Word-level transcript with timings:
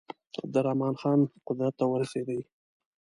عبدالرحمن 0.43 0.93
خان 1.01 1.19
قدرت 1.47 1.73
ته 1.79 1.85
ورسېدی. 1.87 2.39